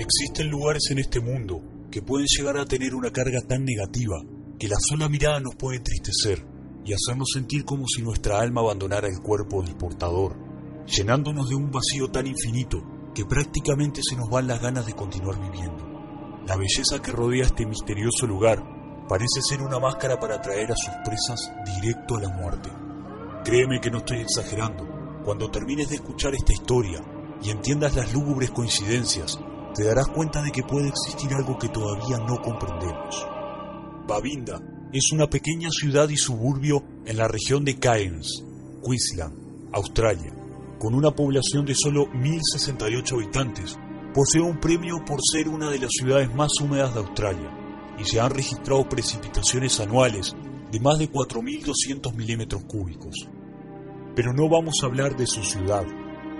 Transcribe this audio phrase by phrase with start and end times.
[0.00, 4.16] Existen lugares en este mundo que pueden llegar a tener una carga tan negativa
[4.58, 6.42] que la sola mirada nos puede entristecer
[6.86, 10.38] y hacernos sentir como si nuestra alma abandonara el cuerpo del portador,
[10.86, 12.82] llenándonos de un vacío tan infinito
[13.14, 15.86] que prácticamente se nos van las ganas de continuar viviendo.
[16.46, 20.94] La belleza que rodea este misterioso lugar parece ser una máscara para atraer a sus
[21.04, 22.70] presas directo a la muerte.
[23.44, 24.88] Créeme que no estoy exagerando.
[25.26, 27.04] Cuando termines de escuchar esta historia
[27.42, 29.38] y entiendas las lúgubres coincidencias,
[29.74, 33.26] te darás cuenta de que puede existir algo que todavía no comprendemos.
[34.06, 34.60] Babinda
[34.92, 38.44] es una pequeña ciudad y suburbio en la región de Cairns,
[38.84, 40.34] Queensland, Australia,
[40.80, 43.78] con una población de solo 1.068 habitantes.
[44.12, 47.56] Posee un premio por ser una de las ciudades más húmedas de Australia
[47.98, 50.34] y se han registrado precipitaciones anuales
[50.72, 53.28] de más de 4.200 milímetros cúbicos.
[54.16, 55.84] Pero no vamos a hablar de su ciudad,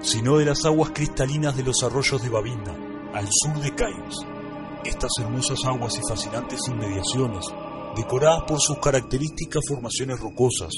[0.00, 2.74] sino de las aguas cristalinas de los arroyos de Babinda,
[3.14, 4.16] al sur de Cairns.
[4.84, 7.44] Estas hermosas aguas y fascinantes inmediaciones,
[7.96, 10.70] decoradas por sus características formaciones rocosas,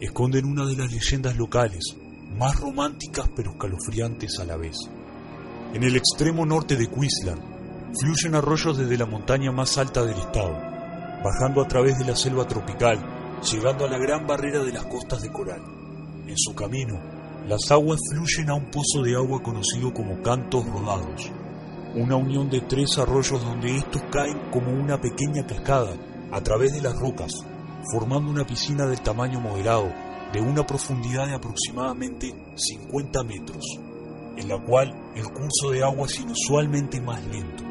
[0.00, 1.96] esconden una de las leyendas locales
[2.38, 4.76] más románticas pero escalofriantes a la vez.
[5.74, 7.42] En el extremo norte de Queensland
[7.98, 10.54] fluyen arroyos desde la montaña más alta del estado,
[11.24, 12.98] bajando a través de la selva tropical,
[13.50, 15.62] llegando a la gran barrera de las costas de coral.
[16.26, 17.00] En su camino,
[17.46, 21.30] las aguas fluyen a un pozo de agua conocido como Cantos Rodados,
[21.94, 25.94] una unión de tres arroyos donde estos caen como una pequeña cascada
[26.30, 27.32] a través de las rocas,
[27.92, 29.92] formando una piscina del tamaño moderado
[30.32, 33.64] de una profundidad de aproximadamente 50 metros,
[34.36, 37.64] en la cual el curso de agua es inusualmente más lento,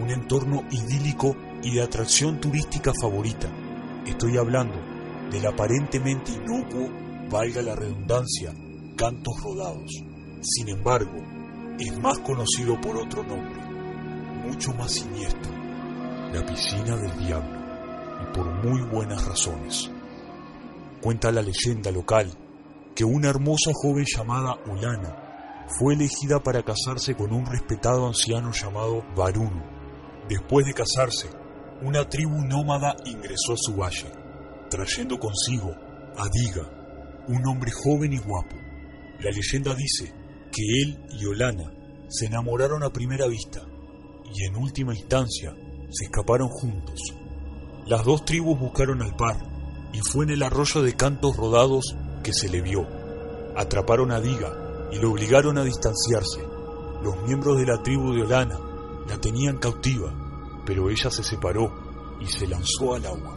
[0.00, 3.48] un entorno idílico y de atracción turística favorita.
[4.06, 4.76] Estoy hablando
[5.30, 6.88] del aparentemente inocuo,
[7.30, 8.54] valga la redundancia,
[8.96, 10.02] Cantos Rodados.
[10.40, 11.18] Sin embargo,
[11.78, 13.57] es más conocido por otro nombre,
[14.58, 15.52] mucho más siniestro,
[16.32, 17.60] la piscina del diablo,
[18.20, 19.88] y por muy buenas razones.
[21.00, 22.36] Cuenta la leyenda local
[22.96, 29.04] que una hermosa joven llamada Ulana fue elegida para casarse con un respetado anciano llamado
[29.14, 29.62] Varun.
[30.28, 31.28] Después de casarse,
[31.82, 34.10] una tribu nómada ingresó a su valle,
[34.70, 35.70] trayendo consigo
[36.16, 36.68] a Diga,
[37.28, 38.56] un hombre joven y guapo.
[39.20, 40.12] La leyenda dice
[40.50, 41.72] que él y Olana
[42.08, 43.62] se enamoraron a primera vista
[44.34, 45.54] y en última instancia
[45.90, 47.00] se escaparon juntos.
[47.86, 49.36] Las dos tribus buscaron al par
[49.92, 52.86] y fue en el arroyo de cantos rodados que se le vio.
[53.56, 56.40] Atraparon a Diga y lo obligaron a distanciarse.
[57.02, 58.58] Los miembros de la tribu de Olana
[59.08, 61.72] la tenían cautiva, pero ella se separó
[62.20, 63.36] y se lanzó al agua.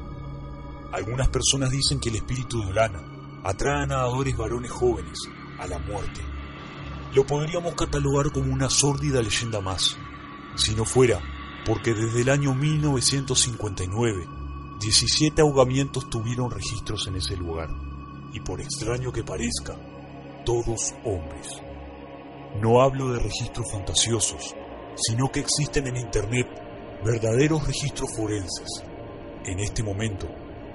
[0.91, 3.01] Algunas personas dicen que el espíritu de Olana
[3.43, 5.17] atrae a nadadores varones jóvenes
[5.59, 6.21] a la muerte
[7.13, 9.97] lo podríamos catalogar como una sórdida leyenda más,
[10.55, 11.21] si no fuera
[11.65, 14.27] porque desde el año 1959
[14.79, 17.69] 17 ahogamientos tuvieron registros en ese lugar,
[18.33, 19.77] y por extraño que parezca,
[20.43, 21.61] todos hombres.
[22.59, 24.55] No hablo de registros fantasiosos,
[24.95, 26.47] sino que existen en Internet
[27.05, 28.83] verdaderos registros forenses.
[29.45, 30.27] En este momento,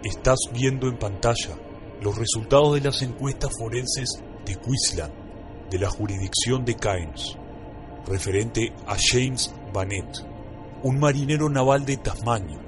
[0.05, 1.59] estás viendo en pantalla
[2.01, 7.37] los resultados de las encuestas forenses de Queensland de la jurisdicción de Cairns,
[8.06, 10.25] referente a James Bannett,
[10.83, 12.61] un marinero naval de Tasmania.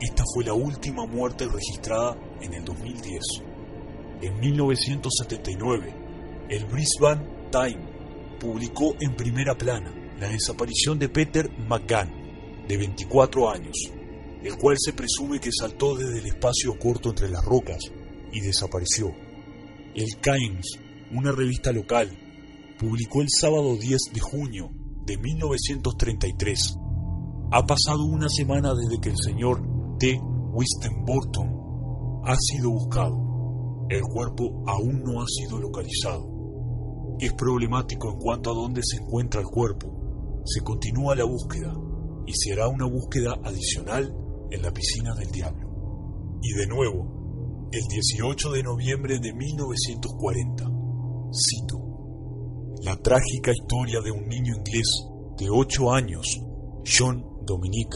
[0.00, 3.20] Esta fue la última muerte registrada en el 2010.
[4.22, 5.94] En 1979,
[6.48, 7.88] el Brisbane Times
[8.38, 13.76] publicó en primera plana la desaparición de Peter McGann, de 24 años,
[14.42, 17.78] el cual se presume que saltó desde el espacio corto entre las rocas
[18.32, 19.14] y desapareció.
[19.94, 20.78] El Cairns,
[21.12, 22.25] una revista local
[22.78, 24.70] publicó el sábado 10 de junio
[25.06, 26.78] de 1933.
[27.52, 29.62] Ha pasado una semana desde que el señor
[29.98, 30.20] T.
[31.06, 33.86] Burton ha sido buscado.
[33.88, 37.16] El cuerpo aún no ha sido localizado.
[37.20, 40.42] Es problemático en cuanto a dónde se encuentra el cuerpo.
[40.44, 41.72] Se continúa la búsqueda
[42.26, 44.14] y se hará una búsqueda adicional
[44.50, 46.38] en la piscina del diablo.
[46.42, 50.64] Y de nuevo, el 18 de noviembre de 1940,
[51.32, 51.85] cito,
[52.82, 54.86] la trágica historia de un niño inglés
[55.38, 56.26] de 8 años,
[56.86, 57.94] John Dominic,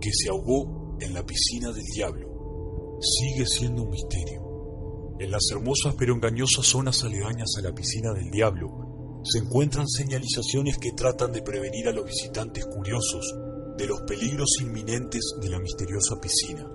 [0.00, 5.16] que se ahogó en la piscina del diablo, sigue siendo un misterio.
[5.18, 10.78] En las hermosas pero engañosas zonas aledañas a la piscina del diablo se encuentran señalizaciones
[10.78, 13.34] que tratan de prevenir a los visitantes curiosos
[13.76, 16.66] de los peligros inminentes de la misteriosa piscina.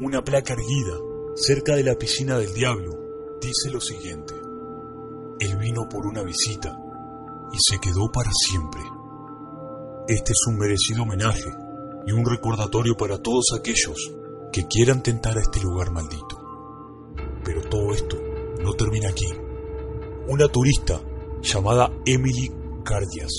[0.00, 0.98] Una placa erguida
[1.34, 4.41] cerca de la piscina del diablo dice lo siguiente.
[5.42, 6.78] Él vino por una visita
[7.52, 8.80] y se quedó para siempre.
[10.06, 11.50] Este es un merecido homenaje
[12.06, 14.12] y un recordatorio para todos aquellos
[14.52, 16.38] que quieran tentar a este lugar maldito.
[17.44, 18.16] Pero todo esto
[18.62, 19.26] no termina aquí.
[20.28, 21.00] Una turista
[21.42, 22.48] llamada Emily
[22.84, 23.32] Cardias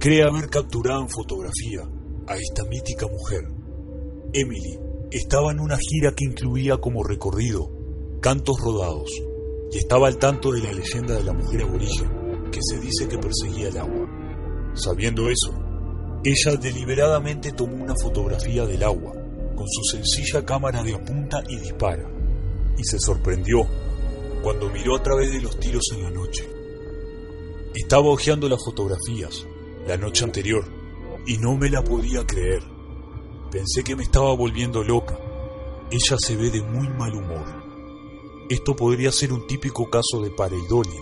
[0.00, 1.88] cree haber capturado en fotografía
[2.26, 3.44] a esta mítica mujer.
[4.32, 4.80] Emily
[5.12, 7.70] estaba en una gira que incluía como recorrido
[8.20, 9.29] cantos rodados
[9.72, 13.18] y estaba al tanto de la leyenda de la mujer aborigen que se dice que
[13.18, 14.08] perseguía el agua.
[14.74, 15.54] Sabiendo eso,
[16.24, 19.12] ella deliberadamente tomó una fotografía del agua
[19.54, 22.08] con su sencilla cámara de apunta y dispara,
[22.76, 23.66] y se sorprendió
[24.42, 26.48] cuando miró a través de los tiros en la noche.
[27.74, 29.46] Estaba hojeando las fotografías
[29.86, 30.64] la noche anterior
[31.26, 32.62] y no me la podía creer.
[33.50, 35.18] Pensé que me estaba volviendo loca.
[35.90, 37.59] Ella se ve de muy mal humor.
[38.50, 41.00] Esto podría ser un típico caso de pareidolia,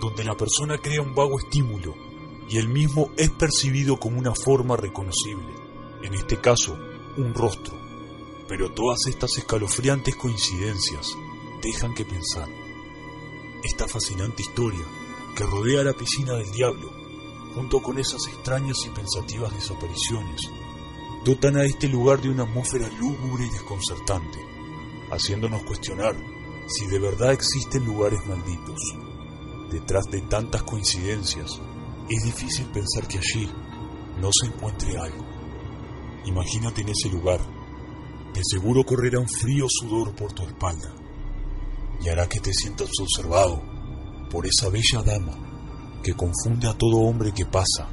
[0.00, 1.94] donde la persona crea un vago estímulo
[2.48, 5.52] y el mismo es percibido como una forma reconocible,
[6.02, 6.78] en este caso,
[7.18, 7.74] un rostro.
[8.48, 11.14] Pero todas estas escalofriantes coincidencias
[11.62, 12.48] dejan que pensar.
[13.62, 14.86] Esta fascinante historia
[15.36, 16.90] que rodea la piscina del diablo,
[17.54, 20.40] junto con esas extrañas y pensativas desapariciones,
[21.22, 24.38] dotan a este lugar de una atmósfera lúgubre y desconcertante,
[25.10, 26.16] haciéndonos cuestionar
[26.68, 28.80] si de verdad existen lugares malditos.
[29.70, 31.60] Detrás de tantas coincidencias,
[32.08, 33.50] es difícil pensar que allí
[34.20, 35.24] no se encuentre algo.
[36.26, 37.40] Imagínate en ese lugar,
[38.34, 40.94] de seguro correrá un frío sudor por tu espalda
[42.00, 43.62] y hará que te sientas observado
[44.30, 47.88] por esa bella dama que confunde a todo hombre que pasa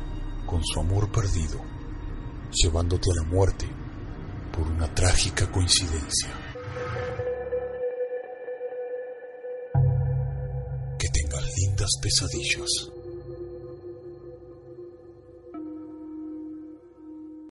[0.46, 1.60] con su amor perdido,
[2.52, 3.68] llevándote a la muerte
[4.52, 6.45] por una trágica coincidencia.
[12.02, 12.95] Pesadillas.